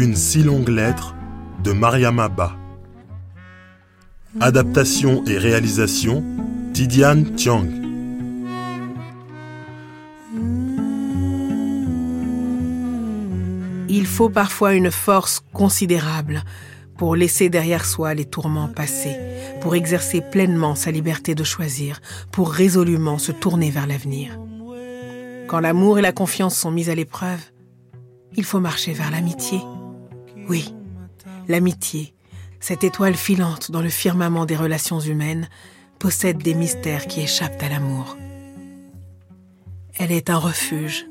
[0.00, 1.16] Une si longue lettre
[1.64, 2.56] de Mariama Ba.
[4.38, 6.22] Adaptation et réalisation
[6.72, 7.66] Tidiane Tiang.
[13.88, 16.44] Il faut parfois une force considérable
[16.96, 19.16] pour laisser derrière soi les tourments passés,
[19.60, 21.98] pour exercer pleinement sa liberté de choisir,
[22.30, 24.38] pour résolument se tourner vers l'avenir.
[25.48, 27.40] Quand l'amour et la confiance sont mis à l'épreuve,
[28.36, 29.58] il faut marcher vers l'amitié.
[30.48, 30.72] Oui,
[31.46, 32.14] l'amitié,
[32.58, 35.48] cette étoile filante dans le firmament des relations humaines,
[35.98, 38.16] possède des mystères qui échappent à l'amour.
[39.98, 41.06] Elle est un refuge,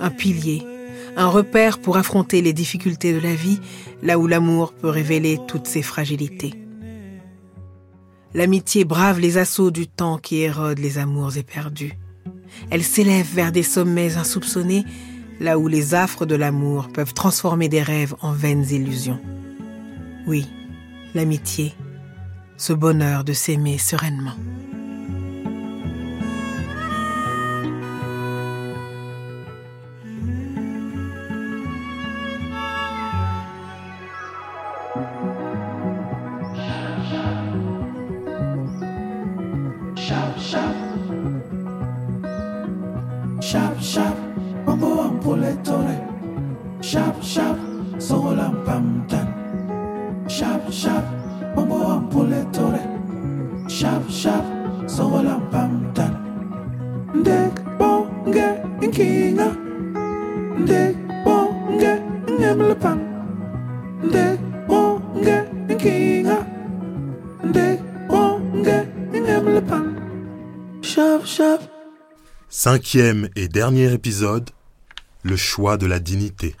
[0.00, 0.62] un pilier,
[1.16, 3.60] un repère pour affronter les difficultés de la vie,
[4.02, 6.54] là où l'amour peut révéler toutes ses fragilités.
[8.34, 11.96] L'amitié brave les assauts du temps qui érode les amours éperdus.
[12.70, 14.84] Elle s'élève vers des sommets insoupçonnés,
[15.40, 19.20] là où les affres de l'amour peuvent transformer des rêves en vaines illusions.
[20.26, 20.46] Oui,
[21.14, 21.74] l'amitié,
[22.56, 24.36] ce bonheur de s'aimer sereinement.
[65.68, 66.46] Inkinga.
[72.48, 74.50] Cinquième et dernier épisode,
[75.22, 76.54] le choix de la dignité.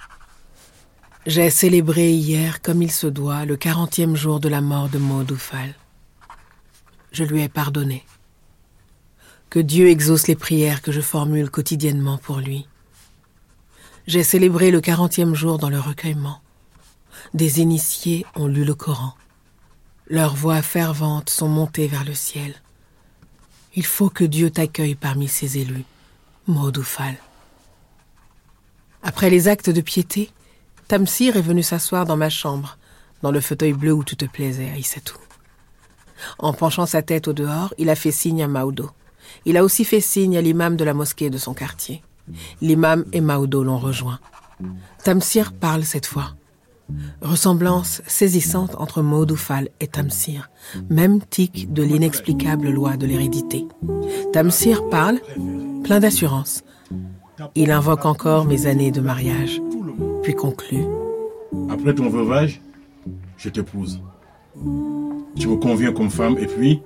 [1.26, 5.30] J'ai célébré hier, comme il se doit, le quarantième jour de la mort de Maud
[5.30, 5.74] Oufal.
[7.12, 8.04] Je lui ai pardonné.
[9.48, 12.66] Que Dieu exauce les prières que je formule quotidiennement pour lui.
[14.06, 16.40] J'ai célébré le quarantième jour dans le recueillement.
[17.32, 19.14] Des initiés ont lu le Coran.
[20.08, 22.54] Leurs voix ferventes sont montées vers le ciel.
[23.74, 25.86] Il faut que Dieu t'accueille parmi ses élus,
[26.46, 27.16] Maud Oufal.
[29.02, 30.30] Après les actes de piété,
[30.86, 32.76] Tamsir est venu s'asseoir dans ma chambre,
[33.22, 35.16] dans le fauteuil bleu où tu te plaisais, Aïssatou.
[36.38, 38.90] En penchant sa tête au dehors, il a fait signe à Maoudo.
[39.46, 42.02] Il a aussi fait signe à l'imam de la mosquée de son quartier.
[42.60, 44.18] L'imam et Maoudo l'ont rejoint.
[45.04, 46.34] Tamsir parle cette fois.
[47.22, 50.50] Ressemblance saisissante entre Maud Oufal et Tamsir,
[50.90, 53.66] même tic de l'inexplicable loi de l'hérédité.
[54.32, 55.20] Tamsir parle,
[55.82, 56.62] plein d'assurance.
[57.54, 59.60] Il invoque encore mes années de mariage,
[60.22, 60.84] puis conclut.
[61.70, 62.60] Après ton veuvage,
[63.38, 64.00] je t'épouse.
[65.36, 66.82] Tu me conviens comme femme et puis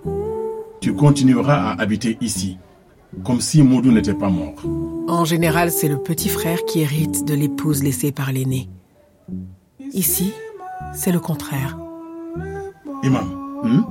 [0.80, 2.56] tu continueras à habiter ici,
[3.24, 4.54] comme si Maudou n'était pas mort.
[5.08, 8.68] En général, c'est le petit frère qui hérite de l'épouse laissée par l'aîné.
[9.92, 10.32] Ici,
[10.94, 11.78] c'est le contraire.
[13.02, 13.28] Imam,
[13.62, 13.82] hmm?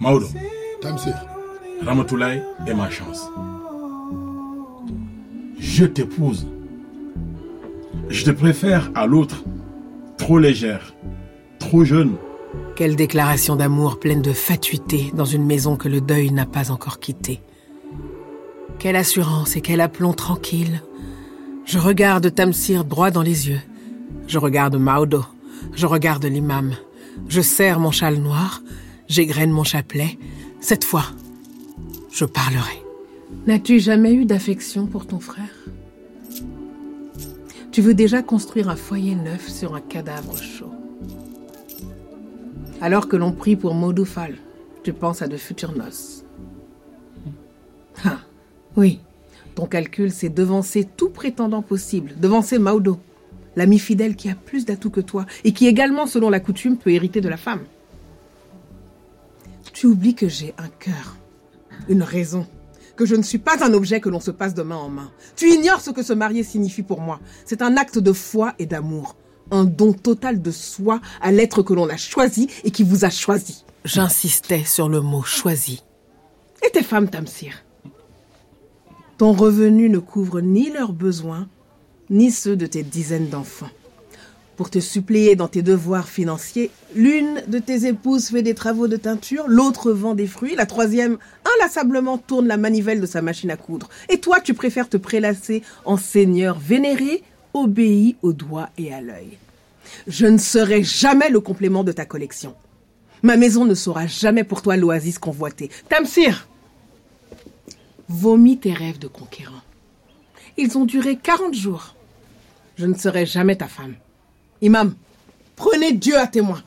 [0.00, 0.26] Maodo,
[0.80, 1.14] Tamsir,
[1.82, 3.30] Ramatoulaye est ma chance.
[5.58, 6.46] Je t'épouse.
[8.08, 9.44] Je te préfère à l'autre,
[10.16, 10.94] trop légère,
[11.58, 12.16] trop jeune.
[12.76, 17.00] Quelle déclaration d'amour pleine de fatuité dans une maison que le deuil n'a pas encore
[17.00, 17.40] quittée.
[18.78, 20.82] Quelle assurance et quel aplomb tranquille.
[21.64, 23.62] Je regarde Tamsir droit dans les yeux.
[24.28, 25.24] Je regarde Maodo.
[25.72, 26.76] Je regarde l'imam.
[27.28, 28.60] Je serre mon châle noir.
[29.08, 30.18] J'égrène mon chapelet.
[30.60, 31.06] Cette fois,
[32.12, 32.82] je parlerai.
[33.46, 35.64] N'as-tu jamais eu d'affection pour ton frère?
[37.72, 40.75] Tu veux déjà construire un foyer neuf sur un cadavre chaud.
[42.80, 44.36] Alors que l'on prie pour Maudoufal,
[44.82, 46.24] tu penses à de futures noces.
[48.04, 48.18] Ah,
[48.76, 49.00] oui,
[49.54, 52.98] ton calcul, c'est devancer tout prétendant possible, devancer Maudo,
[53.56, 56.90] l'ami fidèle qui a plus d'atouts que toi et qui également, selon la coutume, peut
[56.90, 57.64] hériter de la femme.
[59.72, 61.16] Tu oublies que j'ai un cœur,
[61.88, 62.46] une raison,
[62.96, 65.10] que je ne suis pas un objet que l'on se passe de main en main.
[65.34, 67.20] Tu ignores ce que se marier signifie pour moi.
[67.46, 69.16] C'est un acte de foi et d'amour,
[69.50, 73.10] un don total de soi à l'être que l'on a choisi et qui vous a
[73.10, 73.64] choisi.
[73.84, 75.82] J'insistais sur le mot choisi.
[76.66, 77.64] Et tes femmes, Tamsir?
[79.18, 81.48] Ton revenu ne couvre ni leurs besoins,
[82.10, 83.70] ni ceux de tes dizaines d'enfants.
[84.56, 88.96] Pour te suppléer dans tes devoirs financiers, l'une de tes épouses fait des travaux de
[88.96, 91.18] teinture, l'autre vend des fruits, la troisième
[91.56, 93.90] inlassablement tourne la manivelle de sa machine à coudre.
[94.08, 97.22] Et toi, tu préfères te prélasser en seigneur vénéré
[97.56, 99.38] obéis au doigt et à l'œil.
[100.06, 102.54] Je ne serai jamais le complément de ta collection.
[103.22, 105.70] Ma maison ne sera jamais pour toi l'oasis convoitée.
[105.88, 106.48] Tamsir
[108.08, 109.62] Vomis tes rêves de conquérant.
[110.56, 111.94] Ils ont duré 40 jours.
[112.76, 113.94] Je ne serai jamais ta femme.
[114.60, 114.94] Imam,
[115.56, 116.62] prenez Dieu à témoin.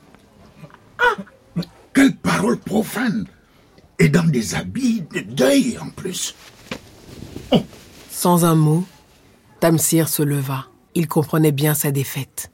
[1.94, 3.26] Quelle parole profane
[3.98, 6.34] Et dans des habits de deuil en plus.
[8.10, 8.84] Sans un mot,
[9.60, 10.69] Tamsir se leva.
[10.94, 12.50] Il comprenait bien sa défaite.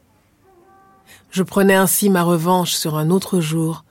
[1.31, 3.85] Je prenais ainsi ma revanche sur un autre jour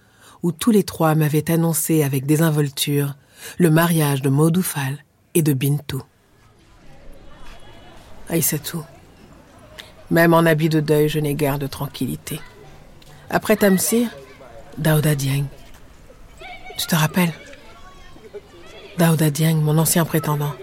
[0.44, 3.15] où tous les trois m'avaient annoncé avec désinvolture
[3.57, 5.03] le mariage de Maudoufal
[5.33, 6.01] et de Bintou.
[8.30, 8.83] Aïssatou,
[10.12, 12.39] même en habit de deuil, je n'ai guère de tranquillité.
[13.30, 14.09] Après Tamsir,
[14.77, 15.45] Daouda Dieng.
[16.77, 17.33] Tu te rappelles?
[18.97, 20.53] Daouda Dieng, mon ancien prétendant.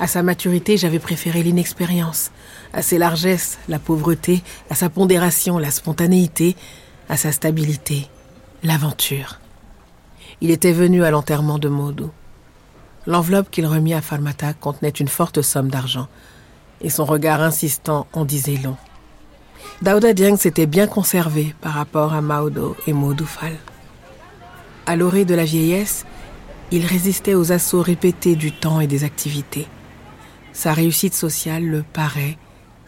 [0.00, 2.30] À sa maturité, j'avais préféré l'inexpérience.
[2.72, 4.42] À ses largesses, la pauvreté.
[4.70, 6.56] À sa pondération, la spontanéité.
[7.08, 8.06] À sa stabilité,
[8.62, 9.40] l'aventure.
[10.40, 12.10] Il était venu à l'enterrement de Maudou.
[13.06, 16.08] L'enveloppe qu'il remit à Farmata contenait une forte somme d'argent,
[16.82, 18.76] et son regard insistant en disait long.
[19.80, 23.56] Daouda Dieng s'était bien conservé par rapport à Maudo et Maudoufal.
[24.86, 26.04] À l'orée de la vieillesse,
[26.70, 29.66] il résistait aux assauts répétés du temps et des activités.
[30.52, 32.36] Sa réussite sociale le paraît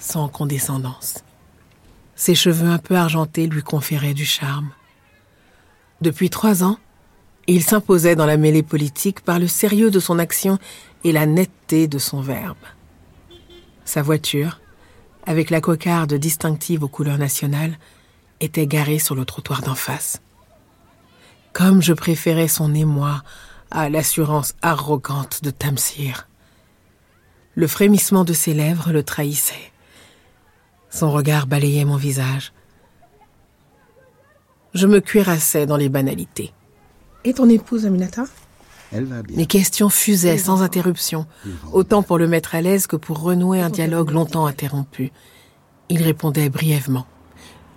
[0.00, 1.23] sans condescendance.
[2.17, 4.70] Ses cheveux un peu argentés lui conféraient du charme.
[6.00, 6.79] Depuis trois ans,
[7.47, 10.58] il s'imposait dans la mêlée politique par le sérieux de son action
[11.05, 12.56] et la netteté de son verbe.
[13.85, 14.61] Sa voiture,
[15.26, 17.79] avec la cocarde distinctive aux couleurs nationales,
[18.41, 20.20] était garée sur le trottoir d'en face.
[21.52, 23.23] Comme je préférais son émoi
[23.70, 26.29] à l'assurance arrogante de Tamsir.
[27.55, 29.70] Le frémissement de ses lèvres le trahissait.
[30.91, 32.53] Son regard balayait mon visage.
[34.75, 36.53] Je me cuirassais dans les banalités.
[37.25, 38.25] Et ton épouse, Aminata?
[38.93, 39.37] Elle va bien.
[39.37, 41.27] Les questions fusaient sans interruption,
[41.73, 45.13] autant pour le mettre à l'aise que pour renouer un dialogue longtemps interrompu.
[45.89, 47.07] Il répondait brièvement.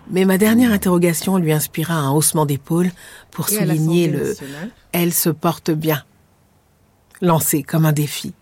[0.09, 2.91] Mais ma dernière interrogation lui inspira un haussement d'épaule
[3.31, 6.03] pour Et souligner le nationale Elle se porte bien,
[7.21, 8.33] lancé comme un défi.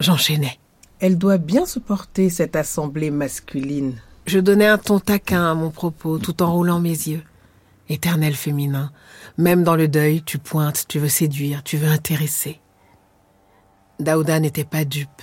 [0.00, 0.58] J'enchaînais.
[1.00, 4.00] Elle doit bien se porter, cette assemblée masculine.
[4.26, 7.22] Je donnais un ton taquin à mon propos tout en roulant mes yeux.
[7.88, 8.92] Éternel féminin,
[9.38, 12.60] même dans le deuil, tu pointes, tu veux séduire, tu veux intéresser.
[14.00, 15.22] Daouda n'était pas dupe.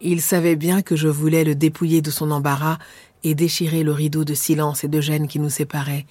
[0.00, 2.78] Il savait bien que je voulais le dépouiller de son embarras
[3.24, 6.06] et déchirer le rideau de silence et de gêne qui nous séparait,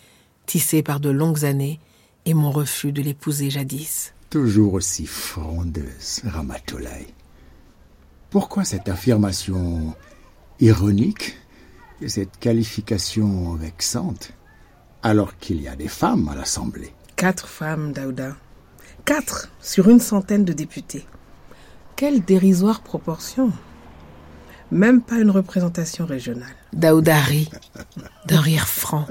[0.45, 1.80] tissé par de longues années,
[2.25, 4.13] et mon refus de l'épouser jadis.
[4.30, 7.07] Toujours aussi frondeuse, Ramatolai.
[8.31, 9.94] Pourquoi cette affirmation
[10.62, 11.38] ironique
[12.01, 14.31] et cette qualification vexante
[15.04, 16.94] alors qu'il y a des femmes à l'Assemblée?
[17.18, 18.38] Quatre femmes, Daouda.
[19.04, 21.06] Quatre sur une centaine de députés.
[21.98, 23.51] Quelle dérisoire proportion.
[24.72, 26.56] Même pas une représentation régionale.
[26.72, 27.51] Daouda rit,
[28.28, 29.07] d'un rire franc,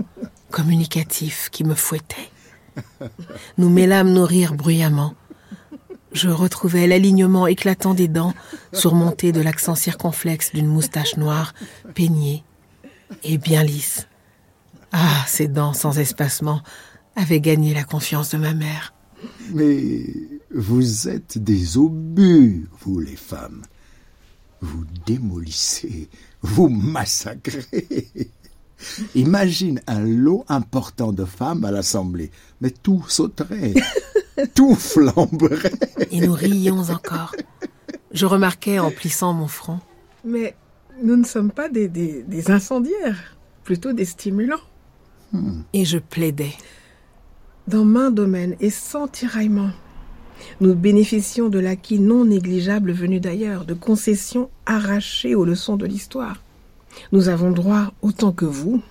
[0.50, 2.31] communicatif, qui me fouettait.
[3.58, 5.14] Nous mêlâmes nos rires bruyamment.
[6.12, 8.34] Je retrouvais l'alignement éclatant des dents,
[8.72, 11.55] surmonté de l'accent circonflexe d'une moustache noire,
[11.94, 12.44] peignée
[13.22, 14.08] et bien lisse.
[14.93, 16.62] Ah, ces dents sans espacement
[17.14, 18.93] avaient gagné la confiance de ma mère.
[19.52, 20.05] Mais
[20.55, 23.62] vous êtes des obus, vous les femmes.
[24.60, 26.08] Vous démolissez,
[26.43, 28.31] vous massacrez.
[29.14, 33.74] Imagine un lot important de femmes à l'Assemblée, mais tout sauterait,
[34.55, 35.73] tout flamberait.
[36.11, 37.35] Et nous rions encore.
[38.13, 39.81] Je remarquais en plissant mon front.
[40.25, 40.55] Mais
[41.03, 44.61] nous ne sommes pas des, des, des incendiaires, plutôt des stimulants.
[45.73, 46.53] Et je plaidais.
[47.69, 49.70] Dans main domaine et sans tiraillement,
[50.61, 56.43] nous bénéficions de l'acquis non négligeable venu d'ailleurs, de concessions arrachées aux leçons de l'histoire.
[57.13, 58.82] Nous avons droit, autant que vous,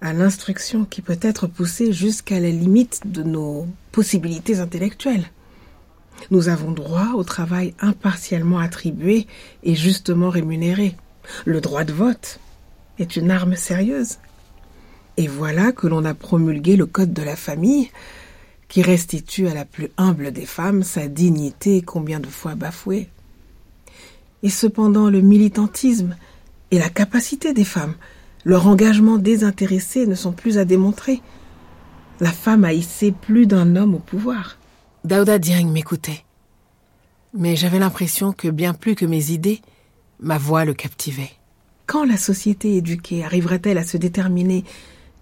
[0.00, 5.30] à l'instruction qui peut être poussée jusqu'à la limite de nos possibilités intellectuelles.
[6.30, 9.26] Nous avons droit au travail impartialement attribué
[9.62, 10.96] et justement rémunéré.
[11.44, 12.40] Le droit de vote
[12.98, 14.18] est une arme sérieuse.
[15.16, 17.90] Et voilà que l'on a promulgué le Code de la famille,
[18.68, 23.08] qui restitue à la plus humble des femmes sa dignité combien de fois bafouée.
[24.42, 26.16] Et cependant le militantisme
[26.70, 27.94] et la capacité des femmes,
[28.44, 31.20] leur engagement désintéressé ne sont plus à démontrer.
[32.20, 34.56] La femme a hissé plus d'un homme au pouvoir.
[35.04, 36.24] Daouda Dieng m'écoutait.
[37.32, 39.60] Mais j'avais l'impression que bien plus que mes idées,
[40.18, 41.30] ma voix le captivait.
[41.86, 44.64] Quand la société éduquée arriverait-elle à se déterminer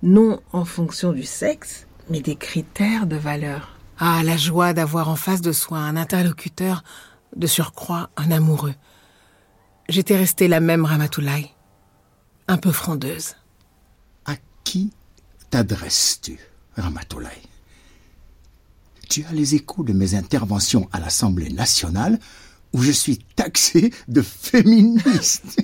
[0.03, 3.79] non en fonction du sexe, mais des critères de valeur?
[3.99, 6.85] Ah, la joie d'avoir en face de soi un interlocuteur,
[7.37, 8.75] de surcroît un amoureux.
[9.89, 11.51] J'étais restée la même Ramatoulaye,
[12.49, 13.35] un peu frondeuse.
[14.25, 14.91] À qui
[15.51, 16.39] t'adresses-tu,
[16.77, 17.43] Ramatoulaye?
[19.09, 22.19] Tu as les échos de mes interventions à l'Assemblée nationale
[22.73, 25.63] où je suis taxé de féministe.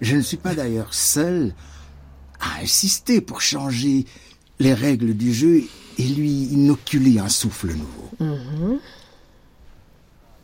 [0.00, 1.54] je ne suis pas d'ailleurs seul
[2.40, 4.04] à insister pour changer
[4.58, 5.62] les règles du jeu
[5.98, 8.10] et lui inoculer un souffle nouveau.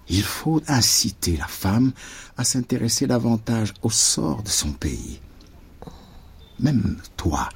[0.09, 1.93] Il faut inciter la femme
[2.37, 5.21] à s'intéresser davantage au sort de son pays.
[6.61, 7.49] Même toi,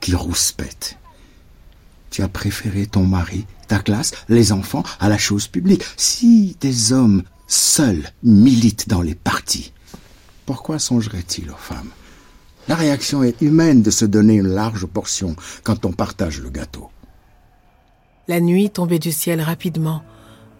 [0.00, 0.98] qui rouspète,
[2.10, 5.84] tu as préféré ton mari, ta classe, les enfants à la chose publique.
[5.96, 9.72] Si des hommes seuls militent dans les partis,
[10.44, 11.90] pourquoi songerait-il aux femmes?
[12.68, 16.90] La réaction est humaine de se donner une large portion quand on partage le gâteau.
[18.28, 20.02] La nuit tombait du ciel rapidement,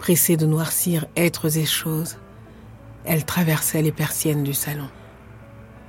[0.02, 2.16] pressée de noircir êtres et choses.
[3.04, 4.88] Elle traversait les persiennes du salon.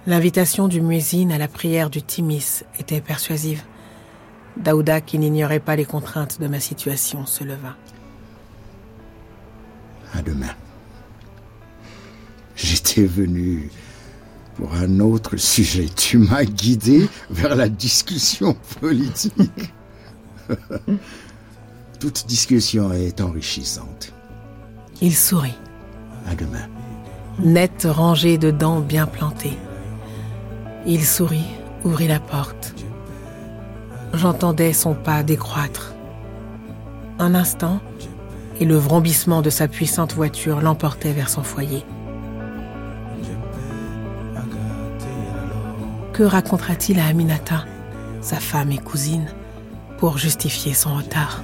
[0.05, 3.63] L'invitation du muezzin à la prière du Timis était persuasive.
[4.55, 7.75] Daouda, qui n'ignorait pas les contraintes de ma situation, se leva.
[10.13, 10.53] À demain.
[12.55, 13.71] J'étais venu
[14.53, 15.87] pour un autre sujet.
[15.87, 19.73] Tu m'as guidé vers la discussion politique.
[22.03, 24.11] Toute discussion est enrichissante.
[25.01, 25.57] Il sourit,
[26.29, 26.67] À demain.
[27.39, 29.57] nette rangée de dents bien plantées.
[30.85, 31.47] Il sourit,
[31.85, 32.75] ouvrit la porte.
[34.13, 35.93] J'entendais son pas décroître.
[37.19, 37.79] Un instant,
[38.59, 41.85] et le vrombissement de sa puissante voiture l'emportait vers son foyer.
[46.11, 47.63] Que racontera-t-il à Aminata,
[48.19, 49.27] sa femme et cousine,
[49.99, 51.41] pour justifier son retard?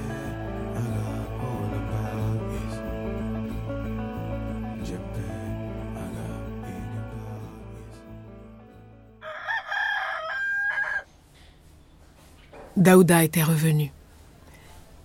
[12.80, 13.92] Daouda était revenu.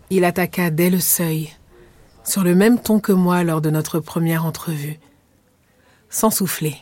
[0.10, 1.52] Il attaqua dès le seuil,
[2.24, 4.98] sur le même ton que moi lors de notre première entrevue,
[6.10, 6.78] sans souffler.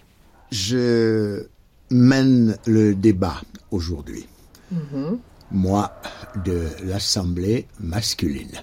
[0.51, 1.47] Je
[1.89, 4.27] mène le débat aujourd'hui.
[5.51, 5.91] Moi,
[6.45, 8.62] de l'Assemblée masculine.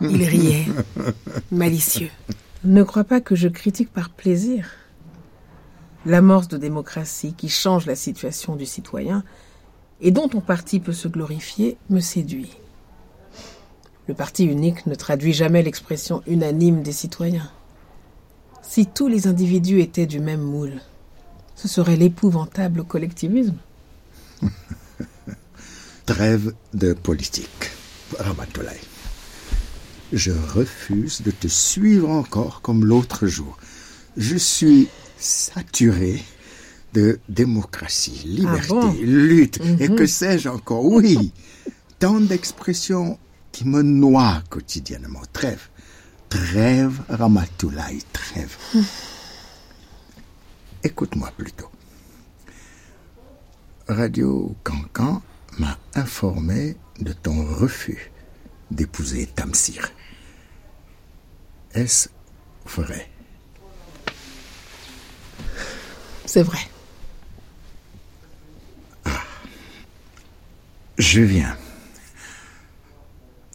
[0.00, 0.66] Il riait,
[1.52, 2.10] malicieux.
[2.64, 4.68] Ne crois pas que je critique par plaisir.
[6.06, 9.22] L'amorce de démocratie qui change la situation du citoyen
[10.00, 12.50] et dont ton parti peut se glorifier me séduit.
[14.06, 17.50] Le parti unique ne traduit jamais l'expression unanime des citoyens.
[18.62, 20.80] Si tous les individus étaient du même moule,
[21.54, 23.56] ce serait l'épouvantable collectivisme.
[26.06, 27.70] Trêve de politique.
[28.18, 28.80] Ramatoulaye.
[30.12, 33.56] Je refuse de te suivre encore comme l'autre jour.
[34.16, 36.22] Je suis saturé
[36.94, 40.84] de démocratie, liberté, bon lutte et que sais-je encore?
[40.84, 41.32] Oui,
[41.98, 43.18] tant d'expressions
[43.50, 45.22] qui me noient quotidiennement.
[45.32, 45.68] Trêve.
[46.28, 48.56] Trêve, Ramatoulaye, trêve.
[50.84, 51.68] Écoute-moi plutôt.
[53.88, 55.20] Radio Cancan
[55.58, 58.12] m'a informé de ton refus
[58.70, 59.92] d'épouser Tamsir.
[61.72, 62.08] Est-ce
[62.66, 63.10] vrai?
[66.24, 66.58] C'est vrai.
[71.06, 71.54] Je viens,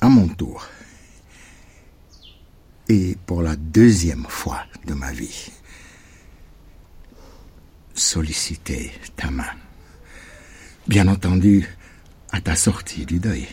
[0.01, 0.67] à mon tour,
[2.87, 5.51] et pour la deuxième fois de ma vie,
[7.95, 9.51] solliciter ta main.
[10.87, 11.67] Bien entendu,
[12.31, 13.47] à ta sortie du deuil.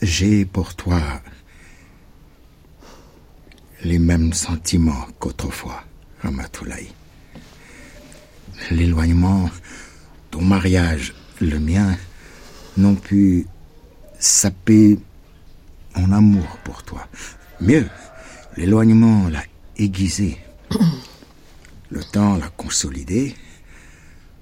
[0.00, 1.02] J'ai pour toi
[3.82, 5.82] les mêmes sentiments qu'autrefois,
[6.22, 6.92] Ramatoulaye.
[8.70, 9.50] L'éloignement,
[10.30, 11.96] ton mariage, le mien,
[12.76, 13.46] n'ont pu
[14.18, 14.98] saper
[15.96, 17.08] mon amour pour toi.
[17.60, 17.88] Mieux,
[18.56, 19.42] l'éloignement l'a
[19.76, 20.38] aiguisé.
[21.90, 23.34] Le temps l'a consolidé.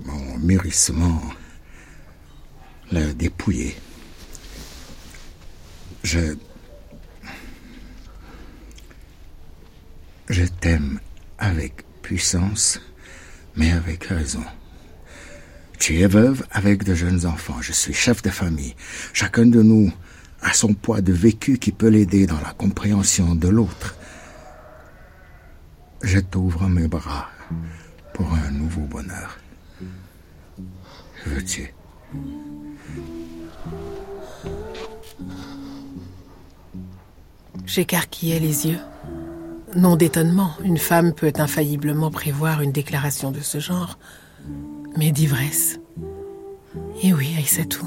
[0.05, 1.23] Mon mûrissement
[2.91, 3.77] l'a dépouillé.
[6.03, 6.37] Je.
[10.29, 10.99] Je t'aime
[11.39, 12.81] avec puissance,
[13.55, 14.43] mais avec raison.
[15.79, 17.61] Tu es veuve avec de jeunes enfants.
[17.61, 18.75] Je suis chef de famille.
[19.13, 19.93] Chacun de nous
[20.43, 23.97] a son poids de vécu qui peut l'aider dans la compréhension de l'autre.
[26.03, 27.29] je t'ouvre mes bras
[28.15, 29.39] pour un nouveau bonheur.
[31.27, 31.75] Veux-tu?
[37.67, 38.79] J'écarquillais les yeux.
[39.75, 43.99] Non d'étonnement, une femme peut infailliblement prévoir une déclaration de ce genre,
[44.97, 45.79] mais d'ivresse.
[47.03, 47.37] Et oui,
[47.69, 47.87] tout.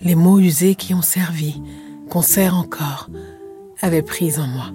[0.00, 1.62] les mots usés qui ont servi,
[2.10, 3.08] qu'on sert encore,
[3.80, 4.72] avaient pris en moi.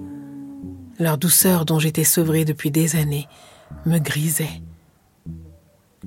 [1.00, 3.28] Leur douceur dont j'étais sevré depuis des années
[3.86, 4.62] me grisait.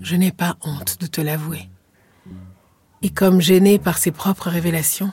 [0.01, 1.69] Je n'ai pas honte de te l'avouer.
[3.03, 5.13] Et comme gêné par ses propres révélations,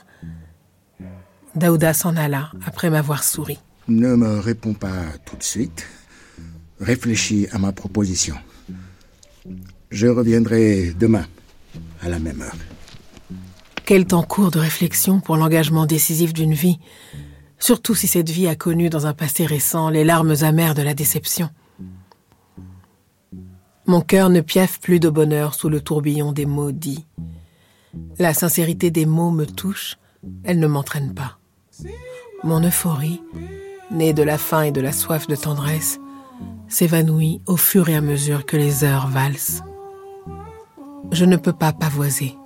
[1.54, 3.58] Daouda s'en alla après m'avoir souri.
[3.88, 5.86] Ne me réponds pas tout de suite.
[6.80, 8.36] Réfléchis à ma proposition.
[9.90, 11.26] Je reviendrai demain,
[12.02, 12.56] à la même heure.
[13.84, 16.78] Quel temps court de réflexion pour l'engagement décisif d'une vie,
[17.58, 20.92] surtout si cette vie a connu dans un passé récent les larmes amères de la
[20.92, 21.48] déception.
[23.86, 27.06] Mon cœur ne piaffe plus de bonheur sous le tourbillon des mots dits.
[28.18, 29.96] La sincérité des mots me touche,
[30.44, 31.38] elle ne m'entraîne pas.
[32.44, 33.22] Mon euphorie,
[33.90, 35.98] née de la faim et de la soif de tendresse,
[36.68, 39.62] s'évanouit au fur et à mesure que les heures valsent.
[41.12, 42.36] Je ne peux pas pavoiser.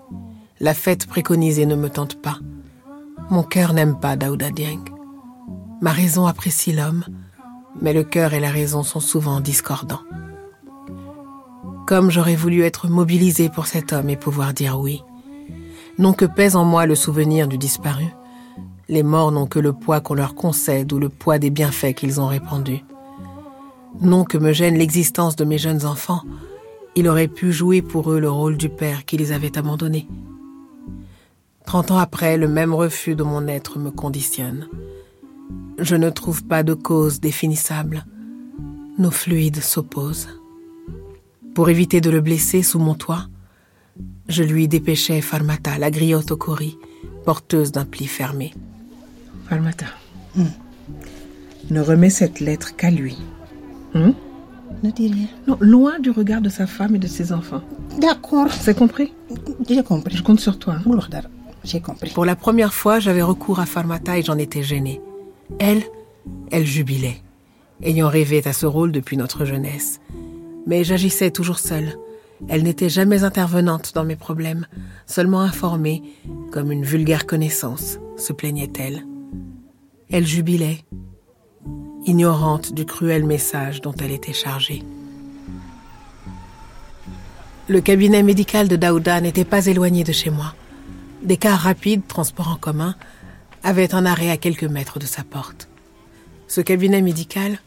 [0.61, 2.39] La fête préconisée ne me tente pas.
[3.31, 4.85] Mon cœur n'aime pas Daouda Dieng.
[5.81, 7.05] Ma raison apprécie l'homme,
[7.81, 10.03] mais le cœur et la raison sont souvent discordants.
[11.87, 15.03] Comme j'aurais voulu être mobilisé pour cet homme et pouvoir dire oui.
[15.99, 18.07] Non que pèse en moi le souvenir du disparu.
[18.89, 22.21] Les morts n'ont que le poids qu'on leur concède ou le poids des bienfaits qu'ils
[22.21, 22.85] ont répandus.
[24.01, 26.23] Non que me gêne l'existence de mes jeunes enfants.
[26.95, 30.07] Il aurait pu jouer pour eux le rôle du père qui les avait abandonnés.
[31.65, 34.69] Trente ans après, le même refus de mon être me conditionne.
[35.79, 38.05] Je ne trouve pas de cause définissable.
[38.99, 40.29] Nos fluides s'opposent.
[41.55, 43.27] Pour éviter de le blesser sous mon toit,
[44.29, 46.79] je lui dépêchais Farmata, la griotte au cori,
[47.25, 48.53] porteuse d'un pli fermé.
[49.49, 49.87] Farmata,
[50.37, 50.45] hmm.
[51.71, 53.17] ne remets cette lettre qu'à lui.
[53.95, 54.13] Hmm?
[54.83, 55.27] Ne dis rien.
[55.47, 57.63] Non, loin du regard de sa femme et de ses enfants.
[58.01, 58.51] D'accord.
[58.51, 59.13] C'est compris?
[59.69, 60.17] J'ai compris.
[60.17, 60.77] Je compte sur toi.
[61.65, 62.11] J'ai compris.
[62.11, 65.01] Pour la première fois, j'avais recours à Farmata et j'en étais gênée.
[65.61, 65.83] Elle,
[66.51, 67.23] elle jubilait,
[67.83, 70.01] ayant rêvé à ce rôle depuis notre jeunesse.
[70.67, 71.97] Mais j'agissais toujours seule.
[72.49, 74.67] Elle n'était jamais intervenante dans mes problèmes,
[75.07, 76.03] seulement informée,
[76.51, 79.05] comme une vulgaire connaissance, se plaignait-elle.
[80.11, 80.79] Elle jubilait,
[82.05, 84.83] ignorante du cruel message dont elle était chargée.
[87.69, 90.55] Le cabinet médical de Daouda n'était pas éloigné de chez moi.
[91.23, 92.97] Des cars rapides, transports en commun,
[93.63, 95.69] avaient un arrêt à quelques mètres de sa porte.
[96.49, 97.59] Ce cabinet médical,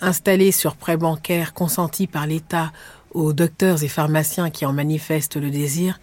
[0.00, 2.72] installé sur prêt bancaire consenti par l'État
[3.12, 5.98] aux docteurs et pharmaciens qui en manifestent le désir,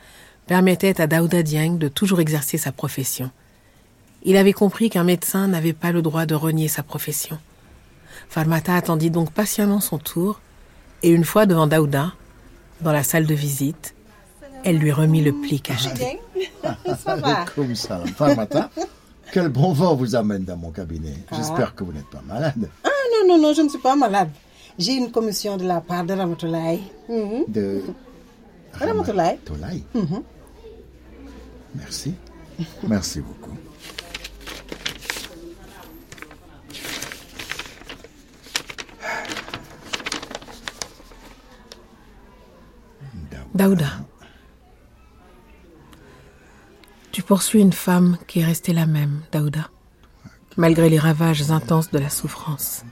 [0.48, 3.30] permettait à Daouda Dieng de toujours exercer sa profession.
[4.24, 7.38] Il avait compris qu'un médecin n'avait pas le droit de renier sa profession.
[8.30, 10.40] Farmata attendit donc patiemment son tour,
[11.04, 12.14] et une fois devant Daouda,
[12.82, 13.96] dans la salle de visite,
[14.64, 16.20] elle lui remit le pli cacheté.
[17.56, 18.70] Comme ça, Farmata,
[19.32, 21.14] quel bon vent vous amène dans mon cabinet.
[21.32, 22.70] J'espère que vous n'êtes pas malade.
[22.84, 24.30] Ah non, non, non, je ne suis pas malade.
[24.78, 26.82] J'ai une commission de la part de Ramatoulaye.
[27.10, 27.46] Mhm.
[27.48, 27.82] De
[28.74, 29.40] Ramatoulaye.
[29.94, 30.24] Mhm.
[31.76, 32.14] Merci.
[32.88, 33.58] Merci beaucoup.
[43.56, 43.88] Daouda.
[47.14, 49.70] Tu poursuis une femme qui est restée la même, Daouda,
[50.58, 52.84] malgré les ravages intenses de la souffrance.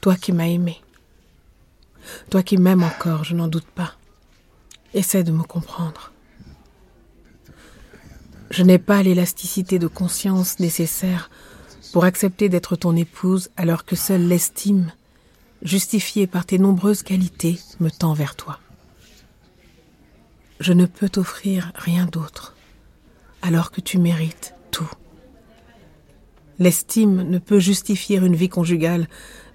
[0.00, 0.80] Toi qui m'as aimé.
[2.28, 3.94] Toi qui m'aimes encore, je n'en doute pas.
[4.94, 6.10] Essaie de me comprendre.
[8.50, 11.30] Je n'ai pas l'élasticité de conscience nécessaire
[11.92, 14.90] pour accepter d'être ton épouse alors que seule l'estime,
[15.62, 18.58] justifiée par tes nombreuses qualités, me tend vers toi.
[20.62, 22.54] Je ne peux t'offrir rien d'autre,
[23.42, 24.88] alors que tu mérites tout.
[26.60, 29.08] L'estime ne peut justifier une vie conjugale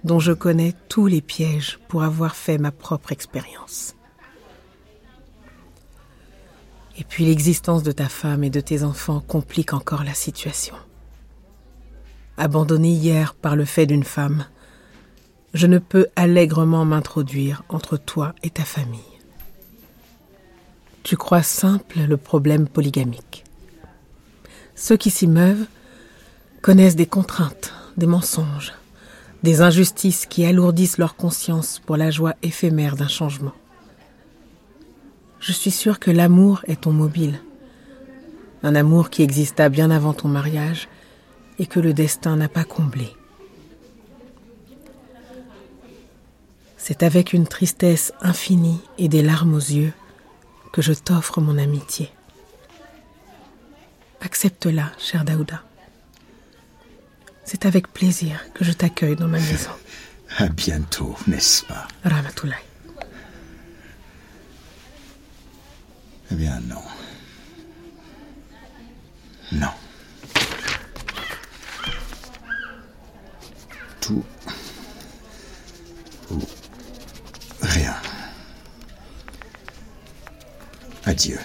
[0.04, 3.96] dont je connais tous les pièges pour avoir fait ma propre expérience.
[6.98, 10.76] Et puis l'existence de ta femme et de tes enfants complique encore la situation.
[12.36, 14.44] Abandonné hier par le fait d'une femme,
[15.54, 19.17] je ne peux allègrement m'introduire entre toi et ta famille.
[21.08, 23.42] Tu crois simple le problème polygamique.
[24.74, 25.64] Ceux qui s'y meuvent
[26.60, 28.74] connaissent des contraintes, des mensonges,
[29.42, 33.54] des injustices qui alourdissent leur conscience pour la joie éphémère d'un changement.
[35.40, 37.40] Je suis sûre que l'amour est ton mobile,
[38.62, 40.90] un amour qui exista bien avant ton mariage
[41.58, 43.16] et que le destin n'a pas comblé.
[46.76, 49.94] C'est avec une tristesse infinie et des larmes aux yeux
[50.72, 52.10] que je t'offre mon amitié.
[54.20, 55.62] Accepte-la, cher Daouda.
[57.44, 59.70] C'est avec plaisir que je t'accueille dans ma maison.
[60.36, 61.88] À bientôt, n'est-ce pas?
[62.04, 62.58] Ramatoulaye.
[66.30, 66.82] Eh bien, non.
[69.52, 69.70] Non.
[74.02, 74.22] Tout
[76.30, 76.38] ou
[77.62, 77.94] rien.
[81.08, 81.38] Adieu.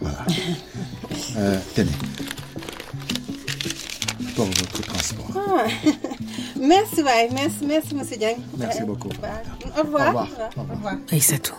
[0.00, 0.18] Voilà.
[1.36, 1.90] Euh, tenez.
[4.34, 5.30] Pour votre transport.
[5.36, 5.66] Ah,
[6.60, 7.28] merci, ouais.
[7.32, 8.34] Merci, merci, monsieur Dieng.
[8.58, 9.10] Merci beaucoup.
[9.10, 10.08] Au revoir.
[10.08, 10.28] Au revoir.
[10.56, 10.94] Au revoir.
[11.12, 11.54] Aïssatou.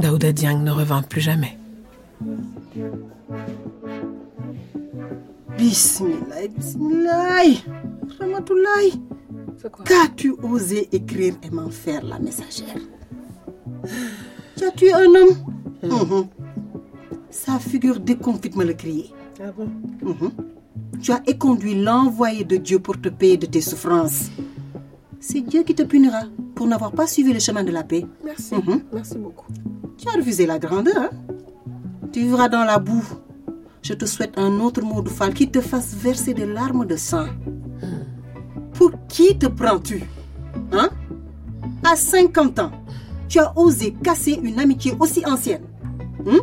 [0.00, 1.56] Daouda Dieng ne revint plus jamais.
[5.66, 7.54] Bismillah, bismillah.
[8.18, 8.94] Ramatoulaye.
[9.84, 12.80] Qu'as-tu osé écrire et m'en faire la messagère?
[14.56, 15.36] Tu as tué un homme?
[15.84, 16.26] Mhm.
[17.30, 19.12] Sa figure déconfite me le crier.
[19.40, 19.68] Ah bon?
[20.02, 20.30] Mhm.
[21.00, 24.30] Tu as éconduit l'envoyé de Dieu pour te payer de tes souffrances.
[25.20, 26.22] C'est Dieu qui te punira
[26.56, 28.04] pour n'avoir pas suivi le chemin de la paix.
[28.24, 28.56] Merci.
[28.56, 28.82] Mhm.
[28.92, 29.46] Merci beaucoup.
[29.96, 30.98] Tu as refusé la grandeur.
[30.98, 31.10] hein?
[32.12, 33.04] Tu vivras dans la boue.
[33.82, 36.96] Je te souhaite un autre mot de fall qui te fasse verser des larmes de
[36.96, 37.26] sang.
[38.74, 40.04] Pour qui te prends-tu
[40.72, 40.88] Hein?
[41.84, 42.70] À 50 ans,
[43.28, 45.62] tu as osé casser une amitié aussi ancienne.
[46.26, 46.38] Hein?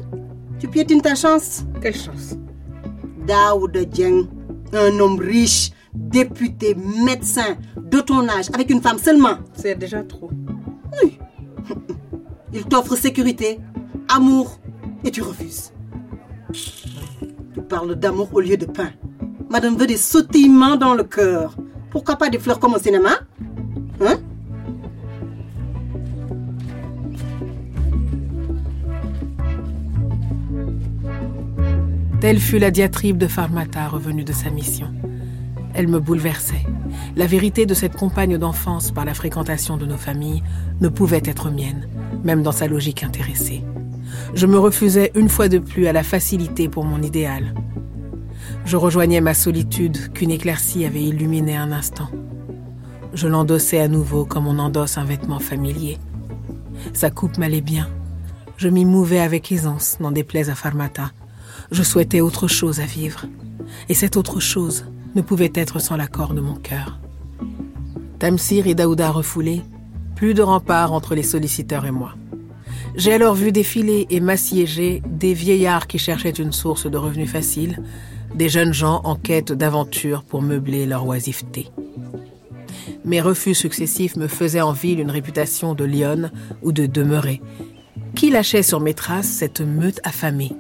[0.60, 1.64] Tu piétines ta chance?
[1.82, 2.36] Quelle chance?
[3.26, 4.28] Daouda Dieng,
[4.74, 9.38] un homme riche, député, médecin, de ton âge, avec une femme seulement.
[9.54, 10.30] C'est déjà trop.
[11.02, 11.18] Oui.
[12.54, 13.60] Il t'offre sécurité,
[14.10, 14.60] amour,
[15.06, 15.72] et tu refuses.
[17.70, 18.90] Tu parles d'amour au lieu de pain.
[19.52, 21.56] Madame veut des sautillements dans le cœur.
[21.92, 23.12] Pourquoi pas des fleurs comme au cinéma?
[24.02, 24.18] Hein?
[32.20, 34.92] Telle fut la diatribe de Farmata revenue de sa mission.
[35.76, 36.66] Elle me bouleversait.
[37.16, 40.42] La vérité de cette compagne d'enfance par la fréquentation de nos familles
[40.82, 41.88] ne pouvait être mienne,
[42.24, 43.64] même dans sa logique intéressée.
[44.34, 47.54] Je me refusais une fois de plus à la facilité pour mon idéal.
[48.66, 52.10] Je rejoignais ma solitude qu'une éclaircie avait illuminée un instant.
[53.14, 55.98] Je l'endossais à nouveau comme on endosse un vêtement familier.
[56.94, 57.90] Sa coupe m'allait bien.
[58.58, 61.12] Je m'y mouvais avec aisance, n'en déplaise à Farmata.
[61.72, 63.26] Je souhaitais autre chose à vivre.
[63.88, 67.00] Et cette autre chose ne pouvait être sans l'accord de mon cœur.
[68.20, 69.62] Tamsir et Daouda refoulés,
[70.16, 72.16] plus de rempart entre les solliciteurs et moi.
[72.96, 77.82] J'ai alors vu défiler et m'assiéger des vieillards qui cherchaient une source de revenus faciles,
[78.36, 81.70] des jeunes gens en quête d'aventure pour meubler leur oisiveté.
[83.06, 87.42] Mes refus successifs me faisaient en ville une réputation de lionne ou de demeurée.
[88.16, 90.52] Qui lâchait sur mes traces cette meute affamée?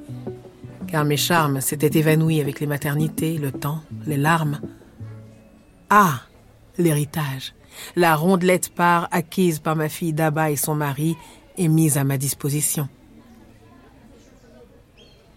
[0.87, 4.59] Car mes charmes s'étaient évanouis avec les maternités, le temps, les larmes.
[5.89, 6.21] Ah
[6.77, 7.53] L'héritage.
[7.95, 11.15] La rondelette part acquise par ma fille Daba et son mari
[11.59, 12.89] est mise à ma disposition.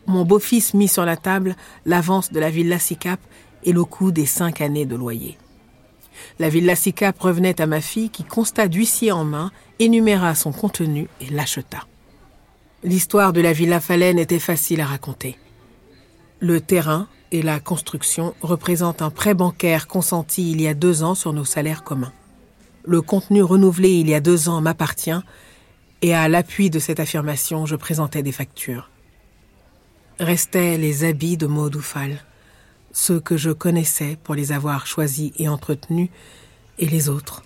[0.06, 3.20] Mon beau-fils mit sur la table l'avance de la villa Sicap
[3.64, 5.38] et le coût des cinq années de loyer.
[6.38, 11.08] La villa Sicap revenait à ma fille qui, constat d'huissier en main, énuméra son contenu
[11.20, 11.86] et l'acheta.
[12.84, 15.36] L'histoire de la villa Falaine était facile à raconter.
[16.40, 21.14] Le terrain et la construction représentent un prêt bancaire consenti il y a deux ans
[21.14, 22.12] sur nos salaires communs.
[22.84, 25.22] Le contenu renouvelé il y a deux ans m'appartient
[26.02, 28.90] et à l'appui de cette affirmation, je présentais des factures.
[30.18, 32.18] Restaient les habits de Maud Oufal,
[32.92, 36.10] ceux que je connaissais pour les avoir choisis et entretenus,
[36.78, 37.44] et les autres,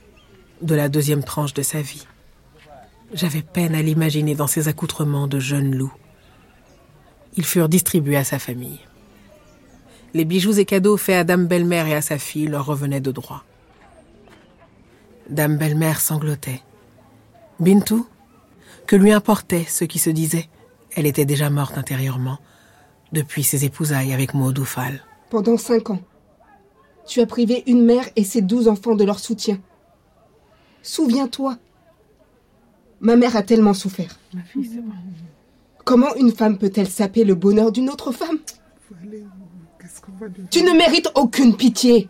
[0.62, 2.06] de la deuxième tranche de sa vie.
[3.12, 5.92] J'avais peine à l'imaginer dans ses accoutrements de jeune loup.
[7.36, 8.80] Ils furent distribués à sa famille.
[10.14, 13.12] Les bijoux et cadeaux faits à Dame Belle-Mère et à sa fille leur revenaient de
[13.12, 13.44] droit.
[15.28, 16.62] Dame Belle-Mère sanglotait.
[17.60, 18.06] Bintou
[18.86, 20.48] Que lui importait ce qui se disait
[20.94, 22.38] Elle était déjà morte intérieurement,
[23.12, 25.02] depuis ses épousailles avec Maud Oufal.
[25.28, 26.00] Pendant cinq ans,
[27.06, 29.58] tu as privé une mère et ses douze enfants de leur soutien.
[30.82, 31.58] Souviens-toi.
[33.00, 34.18] Ma mère a tellement souffert.
[34.32, 34.92] Ma fille, c'est bon.
[35.84, 38.38] Comment une femme peut-elle saper le bonheur d'une autre femme?
[40.50, 42.08] Tu ne mérites aucune pitié.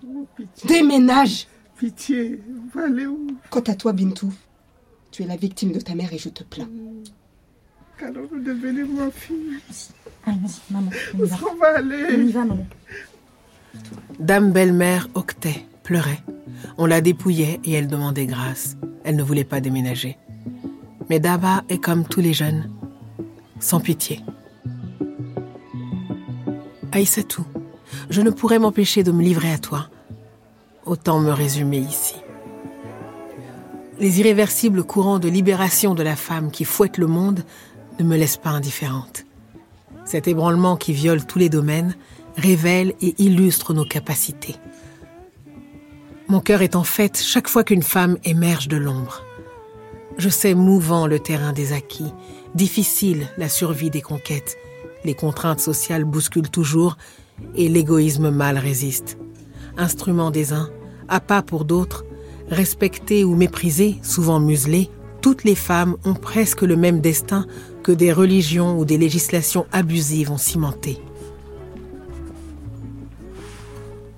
[0.66, 1.46] Déménage.
[1.78, 3.26] Pitié, on va aller où?
[3.50, 4.32] Quant à toi, Bintou,
[5.16, 6.68] tu es la victime de ta mère et je te plains.
[7.98, 9.56] Qu'allons-nous devenir, ma fille
[10.26, 11.36] Allez, vas-y, maman, on y va.
[11.58, 12.66] va aller On y va, maman.
[14.20, 16.22] Dame belle-mère octait, pleurait.
[16.76, 18.76] On la dépouillait et elle demandait grâce.
[19.04, 20.18] Elle ne voulait pas déménager.
[21.08, 22.70] Mais Daba est comme tous les jeunes,
[23.58, 24.20] sans pitié.
[26.92, 27.46] Aïssatou,
[28.10, 29.88] je ne pourrais m'empêcher de me livrer à toi.
[30.84, 32.16] Autant me résumer ici.
[33.98, 37.44] Les irréversibles courants de libération de la femme qui fouettent le monde
[37.98, 39.24] ne me laissent pas indifférente.
[40.04, 41.96] Cet ébranlement qui viole tous les domaines
[42.36, 44.56] révèle et illustre nos capacités.
[46.28, 49.22] Mon cœur est en fête chaque fois qu'une femme émerge de l'ombre.
[50.18, 52.12] Je sais mouvant le terrain des acquis,
[52.54, 54.58] difficile la survie des conquêtes.
[55.04, 56.98] Les contraintes sociales bousculent toujours
[57.54, 59.16] et l'égoïsme mal résiste.
[59.78, 60.68] Instrument des uns,
[61.08, 62.04] appât pour d'autres,
[62.50, 67.46] respectées ou méprisées, souvent muselées, toutes les femmes ont presque le même destin
[67.82, 71.00] que des religions ou des législations abusives ont cimenté.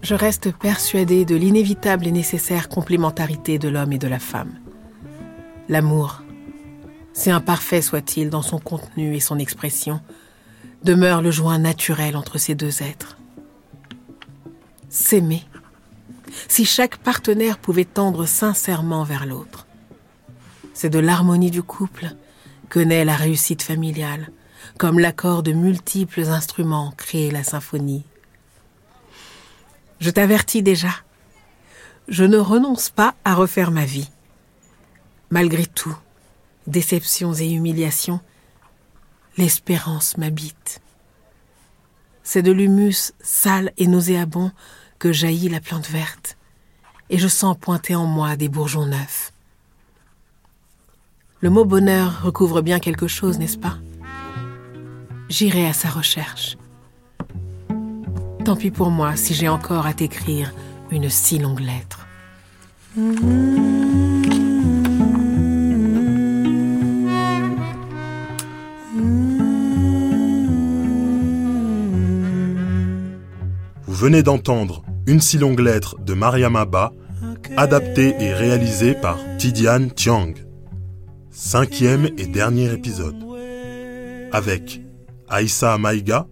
[0.02, 4.52] Je reste persuadée de l'inévitable et nécessaire complémentarité de l'homme et de la femme.
[5.68, 6.22] L'amour,
[7.12, 10.00] si imparfait soit-il dans son contenu et son expression,
[10.84, 13.18] demeure le joint naturel entre ces deux êtres.
[14.88, 15.42] S'aimer,
[16.48, 19.66] si chaque partenaire pouvait tendre sincèrement vers l'autre.
[20.74, 22.14] C'est de l'harmonie du couple
[22.68, 24.30] que naît la réussite familiale,
[24.76, 28.04] comme l'accord de multiples instruments crée la symphonie.
[30.00, 30.90] Je t'avertis déjà,
[32.08, 34.10] je ne renonce pas à refaire ma vie.
[35.30, 35.96] Malgré tout,
[36.66, 38.20] déceptions et humiliations,
[39.36, 40.80] l'espérance m'habite.
[42.22, 44.52] C'est de l'humus sale et nauséabond
[44.98, 46.36] que jaillit la plante verte,
[47.10, 49.32] et je sens pointer en moi des bourgeons neufs.
[51.40, 53.78] Le mot bonheur recouvre bien quelque chose, n'est-ce pas?
[55.28, 56.56] J'irai à sa recherche.
[58.44, 60.52] Tant pis pour moi si j'ai encore à t'écrire
[60.90, 62.06] une si longue lettre.
[62.96, 64.17] Vous
[73.98, 76.92] venez d'entendre Une si longue lettre de Mariam Abba,
[77.56, 80.34] adaptée et réalisée par Tidiane Tiang.
[81.32, 83.16] Cinquième et dernier épisode.
[84.30, 84.80] Avec
[85.28, 86.28] Aïssa Maïga,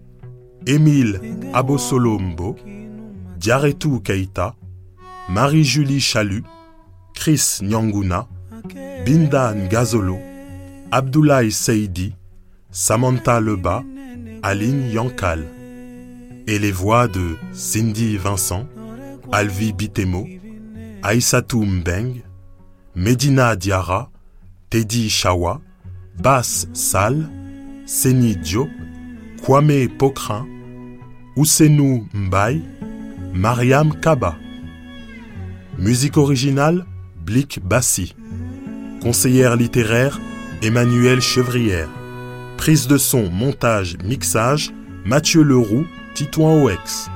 [0.64, 1.20] Émile
[1.54, 2.54] Abosolombo,
[3.36, 4.54] Diaretou Keita,
[5.28, 6.44] Marie-Julie Chalut,
[7.16, 8.28] Chris Nyanguna,
[9.04, 10.18] Binda Ngazolo,
[10.92, 12.14] Abdoulaye Seidi,
[12.70, 13.82] Samantha Leba,
[14.44, 15.55] Aline Yankal.
[16.46, 18.68] Et les voix de Cindy Vincent,
[19.32, 20.26] Alvi Bitemo,
[21.02, 22.22] Aïssatou Mbeng,
[22.94, 24.10] Medina Diara,
[24.70, 25.60] Teddy Chawa,
[26.22, 27.28] Bass Sal,
[27.84, 28.68] Seni Diop,
[29.42, 30.46] Kwame Pokrin,
[31.36, 32.62] Ousenou Mbaye,
[33.34, 34.36] Mariam Kaba.
[35.78, 36.86] Musique originale,
[37.24, 38.14] Blick Bassi.
[39.02, 40.20] Conseillère littéraire,
[40.62, 41.88] Emmanuel Chevrière.
[42.56, 44.72] Prise de son, montage, mixage,
[45.04, 47.10] Mathieu Leroux, Titouan OX.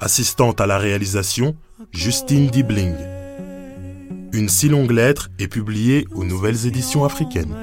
[0.00, 1.56] Assistante à la réalisation,
[1.92, 2.92] Justine Dibling.
[4.34, 7.54] Une si longue lettre est publiée aux Nouvelles Éditions africaines.